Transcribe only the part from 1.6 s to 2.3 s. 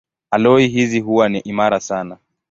sana.